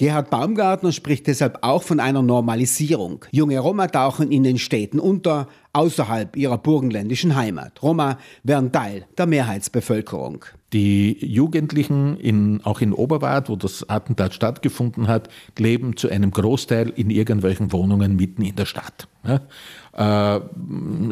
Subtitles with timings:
[0.00, 3.26] Gerhard Baumgartner spricht deshalb auch von einer Normalisierung.
[3.32, 7.82] Junge Roma tauchen in den Städten unter, außerhalb ihrer burgenländischen Heimat.
[7.82, 10.44] Roma werden Teil der Mehrheitsbevölkerung.
[10.72, 15.28] Die Jugendlichen, in, auch in Oberwart, wo das Attentat stattgefunden hat,
[15.58, 19.08] leben zu einem Großteil in irgendwelchen Wohnungen mitten in der Stadt.
[19.24, 20.40] Ja, äh,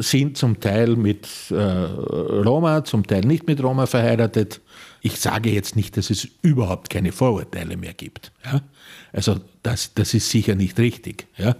[0.01, 4.61] sind zum Teil mit äh, Roma, zum Teil nicht mit Roma verheiratet.
[5.01, 8.31] Ich sage jetzt nicht, dass es überhaupt keine Vorurteile mehr gibt.
[8.45, 8.61] Ja?
[9.11, 11.27] Also das, das ist sicher nicht richtig.
[11.37, 11.55] Ja?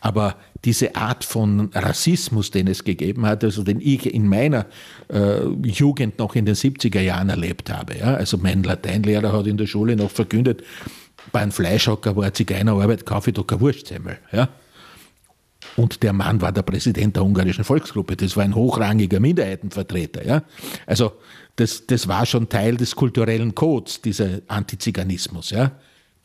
[0.00, 4.66] Aber diese Art von Rassismus, den es gegeben hat, also den ich in meiner
[5.12, 7.98] äh, Jugend noch in den 70er Jahren erlebt habe.
[7.98, 8.14] Ja?
[8.14, 10.62] Also mein Lateinlehrer hat in der Schule noch verkündet,
[11.32, 14.18] bei einem Fleischhocker war Zigeunerarbeit, kaufe ich doch keine Wurstsemmel.
[14.32, 14.48] Ja?
[15.76, 18.16] Und der Mann war der Präsident der ungarischen Volksgruppe.
[18.16, 20.26] Das war ein hochrangiger Minderheitenvertreter.
[20.26, 20.42] Ja?
[20.86, 21.12] Also
[21.56, 25.50] das, das war schon Teil des kulturellen Codes, dieser Antiziganismus.
[25.50, 25.72] Ja?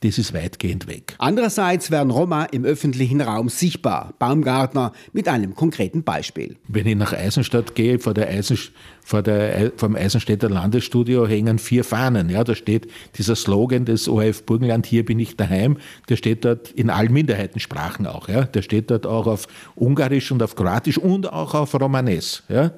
[0.03, 1.15] Das ist weitgehend weg.
[1.17, 4.13] Andererseits werden Roma im öffentlichen Raum sichtbar.
[4.19, 6.57] Baumgartner mit einem konkreten Beispiel.
[6.67, 8.57] Wenn ich nach Eisenstadt gehe, vor, der Eisen,
[9.01, 12.29] vor, der, vor dem Eisenstädter Landesstudio hängen vier Fahnen.
[12.29, 15.77] Ja, da steht dieser Slogan des ORF Burgenland, hier bin ich daheim,
[16.09, 18.27] der steht dort in allen Minderheitensprachen auch.
[18.27, 18.43] Ja.
[18.43, 22.43] Der steht dort auch auf Ungarisch und auf Kroatisch und auch auf Romanes.
[22.49, 22.71] Ja.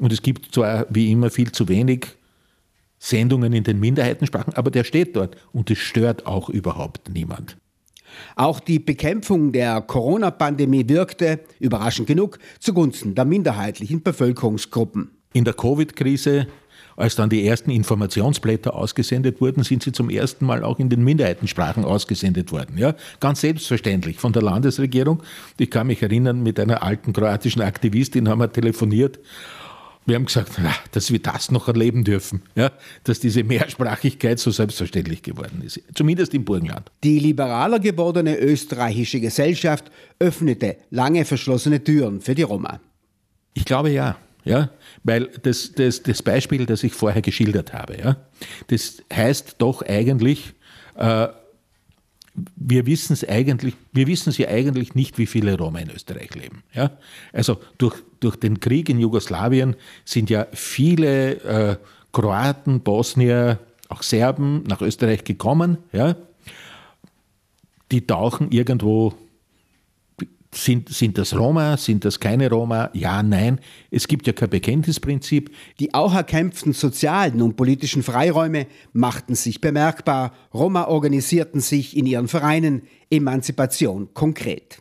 [0.00, 2.08] Und es gibt zwar wie immer viel zu wenig
[3.04, 7.58] Sendungen in den Minderheitensprachen, aber der steht dort und es stört auch überhaupt niemand.
[8.34, 15.10] Auch die Bekämpfung der Corona-Pandemie wirkte, überraschend genug, zugunsten der minderheitlichen Bevölkerungsgruppen.
[15.34, 16.46] In der Covid-Krise,
[16.96, 21.04] als dann die ersten Informationsblätter ausgesendet wurden, sind sie zum ersten Mal auch in den
[21.04, 22.78] Minderheitensprachen ausgesendet worden.
[22.78, 22.94] Ja?
[23.20, 25.22] Ganz selbstverständlich von der Landesregierung.
[25.58, 29.18] Ich kann mich erinnern, mit einer alten kroatischen Aktivistin haben wir telefoniert
[30.06, 30.52] wir haben gesagt,
[30.92, 32.70] dass wir das noch erleben dürfen, ja,
[33.04, 36.90] dass diese Mehrsprachigkeit so selbstverständlich geworden ist, zumindest im Burgenland.
[37.02, 42.80] Die liberaler gewordene österreichische Gesellschaft öffnete lange verschlossene Türen für die Roma.
[43.54, 44.16] Ich glaube ja.
[44.46, 44.68] Ja,
[45.04, 48.16] weil das, das, das Beispiel, das ich vorher geschildert habe, ja,
[48.66, 50.52] das heißt doch eigentlich,
[50.96, 51.28] äh,
[52.56, 56.34] wir wissen es eigentlich, wir wissen es ja eigentlich nicht, wie viele Roma in Österreich
[56.34, 56.64] leben.
[56.72, 56.90] Ja?
[57.32, 61.76] Also durch, durch den Krieg in Jugoslawien sind ja viele äh,
[62.12, 63.58] Kroaten, Bosnier,
[63.88, 65.78] auch Serben nach Österreich gekommen.
[65.92, 66.16] Ja?
[67.92, 69.14] Die tauchen irgendwo
[70.56, 71.76] sind, sind das Roma?
[71.76, 72.90] Sind das keine Roma?
[72.92, 73.60] Ja, nein.
[73.90, 75.54] Es gibt ja kein Bekenntnisprinzip.
[75.80, 80.32] Die auch erkämpften sozialen und politischen Freiräume machten sich bemerkbar.
[80.52, 82.82] Roma organisierten sich in ihren Vereinen.
[83.10, 84.78] Emanzipation konkret.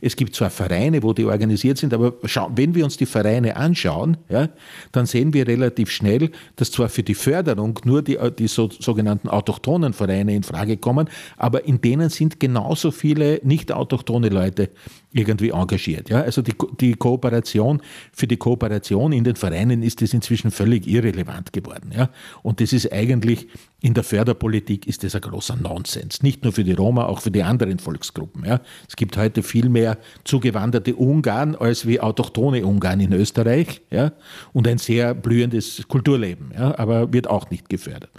[0.00, 2.14] Es gibt zwar Vereine, wo die organisiert sind, aber
[2.54, 4.48] wenn wir uns die Vereine anschauen, ja,
[4.92, 9.28] dann sehen wir relativ schnell, dass zwar für die Förderung nur die, die so, sogenannten
[9.28, 14.70] autochthonen Vereine in Frage kommen, aber in denen sind genauso viele nicht autochtone Leute
[15.12, 16.08] irgendwie engagiert.
[16.08, 16.22] Ja?
[16.22, 17.82] Also die, die Kooperation,
[18.12, 21.92] für die Kooperation in den Vereinen ist das inzwischen völlig irrelevant geworden.
[21.96, 22.10] Ja?
[22.42, 23.48] Und das ist eigentlich,
[23.82, 26.22] in der Förderpolitik ist das ein großer Nonsens.
[26.22, 28.44] Nicht nur für die Roma, auch für die anderen Volksgruppen.
[28.44, 28.60] Ja?
[28.86, 33.80] Es gibt heute viel mehr zugewanderte Ungarn als wie autochtone Ungarn in Österreich.
[33.90, 34.12] Ja?
[34.52, 36.78] Und ein sehr blühendes Kulturleben, ja?
[36.78, 38.10] aber wird auch nicht gefördert.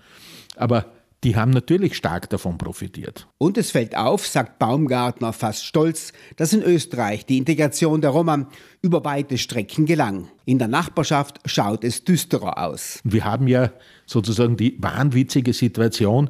[0.55, 0.85] Aber
[1.23, 3.27] die haben natürlich stark davon profitiert.
[3.37, 8.47] Und es fällt auf, sagt Baumgartner fast stolz, dass in Österreich die Integration der Roma
[8.81, 10.29] über weite Strecken gelang.
[10.45, 12.99] In der Nachbarschaft schaut es düsterer aus.
[13.03, 13.71] Wir haben ja
[14.05, 16.29] sozusagen die wahnwitzige Situation,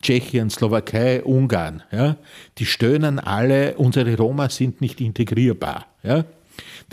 [0.00, 2.16] Tschechien, Slowakei, Ungarn, ja,
[2.58, 5.86] die stöhnen alle, unsere Roma sind nicht integrierbar.
[6.02, 6.24] Ja.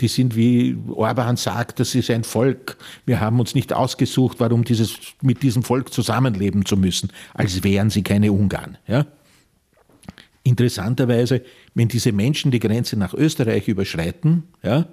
[0.00, 2.76] Die sind, wie Orban sagt, das ist ein Volk.
[3.04, 7.90] Wir haben uns nicht ausgesucht, warum dieses, mit diesem Volk zusammenleben zu müssen, als wären
[7.90, 8.78] sie keine Ungarn.
[8.86, 9.06] Ja?
[10.42, 11.42] Interessanterweise,
[11.74, 14.86] wenn diese Menschen die Grenze nach Österreich überschreiten, ja,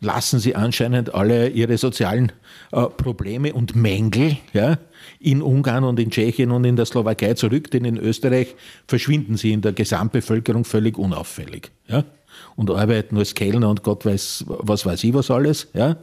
[0.00, 2.32] lassen sie anscheinend alle ihre sozialen
[2.72, 4.78] äh, Probleme und Mängel ja,
[5.20, 8.54] in Ungarn und in Tschechien und in der Slowakei zurück, denn in Österreich
[8.86, 11.70] verschwinden sie in der Gesamtbevölkerung völlig unauffällig.
[11.86, 12.04] Ja
[12.56, 15.68] und arbeiten als Kellner und Gott weiß, was weiß ich was alles.
[15.74, 15.96] Ja?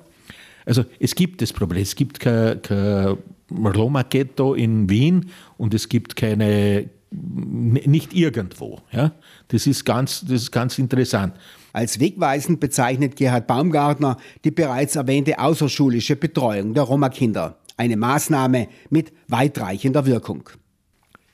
[0.66, 3.18] Also es gibt das Problem, es gibt kein, kein
[3.52, 8.80] Roma-Ghetto in Wien und es gibt keine, nicht irgendwo.
[8.92, 9.12] Ja?
[9.48, 11.34] Das, ist ganz, das ist ganz interessant.
[11.74, 17.58] Als wegweisend bezeichnet Gerhard Baumgartner die bereits erwähnte außerschulische Betreuung der Roma-Kinder.
[17.78, 20.50] Eine Maßnahme mit weitreichender Wirkung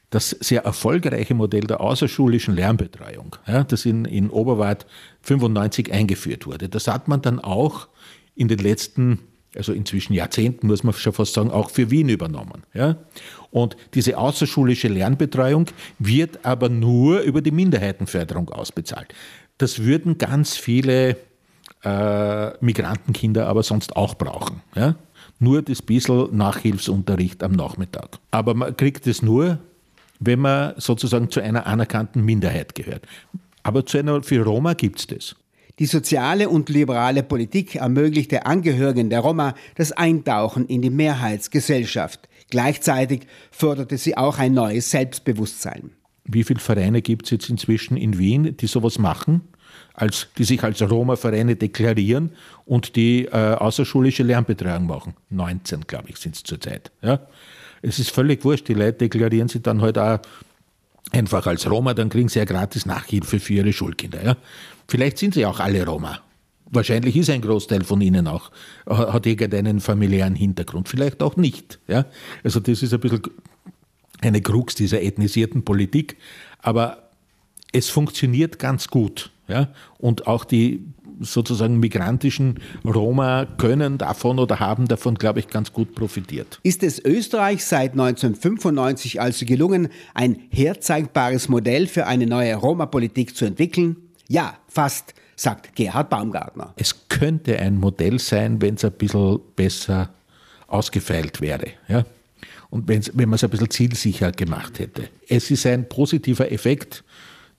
[0.10, 4.86] das sehr erfolgreiche Modell der außerschulischen Lernbetreuung, ja, das in, in Oberwart
[5.22, 6.70] 95 eingeführt wurde.
[6.70, 7.88] Das hat man dann auch
[8.36, 9.20] in den letzten
[9.56, 12.64] also inzwischen Jahrzehnten muss man schon fast sagen, auch für Wien übernommen.
[12.74, 12.98] Ja?
[13.52, 15.68] Und diese außerschulische Lernbetreuung
[16.00, 19.14] wird aber nur über die Minderheitenförderung ausbezahlt.
[19.58, 21.18] Das würden ganz viele
[21.84, 24.62] äh, Migrantenkinder aber sonst auch brauchen.
[24.76, 24.96] Ja?
[25.40, 28.20] Nur das bisschen Nachhilfsunterricht am Nachmittag.
[28.32, 29.60] Aber man kriegt es nur,
[30.20, 33.06] wenn man sozusagen zu einer anerkannten Minderheit gehört.
[33.64, 35.36] Aber zu einer, für Roma gibt es das.
[35.80, 42.30] Die soziale und liberale Politik ermöglichte Angehörigen der Roma das Eintauchen in die Mehrheitsgesellschaft.
[42.50, 45.92] Gleichzeitig förderte sie auch ein neues Selbstbewusstsein.
[46.24, 49.42] Wie viele Vereine gibt es jetzt inzwischen in Wien, die sowas machen?
[49.94, 52.32] Als, die sich als Roma-Vereine deklarieren
[52.66, 55.16] und die äh, außerschulische Lernbetreuung machen.
[55.30, 56.92] 19, glaube ich, sind es zurzeit.
[57.02, 57.28] Ja?
[57.82, 60.20] Es ist völlig wurscht, die Leute deklarieren sich dann halt auch
[61.12, 64.24] einfach als Roma, dann kriegen sie ja gratis Nachhilfe für ihre Schulkinder.
[64.24, 64.38] Ja?
[64.88, 66.20] Vielleicht sind sie auch alle Roma.
[66.72, 68.52] Wahrscheinlich ist ein Großteil von ihnen auch,
[68.88, 71.80] hat irgendeinen familiären Hintergrund, vielleicht auch nicht.
[71.88, 72.06] Ja?
[72.44, 73.22] Also das ist ein bisschen
[74.22, 76.18] eine Krux dieser ethnisierten Politik,
[76.60, 77.10] aber
[77.72, 79.32] es funktioniert ganz gut.
[79.48, 79.70] Ja?
[80.00, 80.84] Und auch die
[81.20, 86.60] sozusagen migrantischen Roma können davon oder haben davon, glaube ich, ganz gut profitiert.
[86.64, 93.46] Ist es Österreich seit 1995 also gelungen, ein herzeigbares Modell für eine neue Roma-Politik zu
[93.46, 93.98] entwickeln?
[94.28, 96.74] Ja, fast, sagt Gerhard Baumgartner.
[96.78, 100.10] Es könnte ein Modell sein, wenn es ein bisschen besser
[100.68, 101.68] ausgefeilt wäre.
[101.88, 102.06] Ja?
[102.70, 105.10] Und wenn man es ein bisschen zielsicher gemacht hätte.
[105.28, 107.04] Es ist ein positiver Effekt,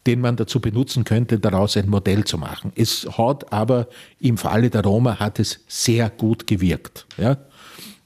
[0.07, 2.73] den man dazu benutzen könnte, daraus ein Modell zu machen.
[2.75, 3.89] Es hat aber
[4.21, 7.07] im Falle der Roma hat es sehr gut gewirkt.
[7.17, 7.39] Ja?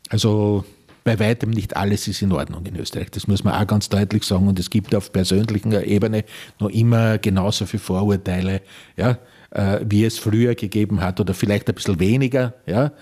[0.09, 0.65] Also
[1.05, 3.11] bei weitem nicht alles ist in Ordnung in Österreich.
[3.11, 4.49] Das muss man auch ganz deutlich sagen.
[4.49, 6.25] Und es gibt auf persönlicher Ebene
[6.59, 8.63] noch immer genauso viele Vorurteile,
[8.97, 9.19] ja,
[9.51, 12.55] äh, wie es früher gegeben hat oder vielleicht ein bisschen weniger.
[12.67, 12.93] Ja.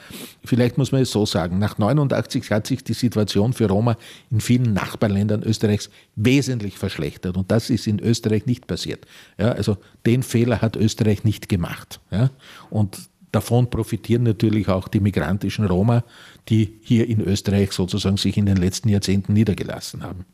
[0.45, 1.59] Vielleicht muss man es so sagen.
[1.59, 3.97] Nach 89 hat sich die Situation für Roma
[4.31, 7.37] in vielen Nachbarländern Österreichs wesentlich verschlechtert.
[7.37, 9.07] Und das ist in Österreich nicht passiert.
[9.39, 9.53] Ja.
[9.53, 12.01] Also den Fehler hat Österreich nicht gemacht.
[12.11, 12.31] Ja.
[12.71, 12.99] Und
[13.33, 16.05] Davon profitieren natürlich auch die migrantischen Roma,
[16.49, 20.25] die hier in Österreich sozusagen sich in den letzten Jahrzehnten niedergelassen haben.